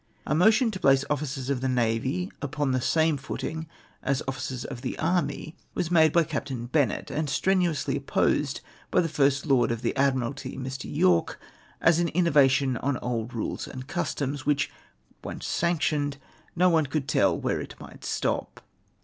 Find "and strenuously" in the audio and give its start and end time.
7.11-7.95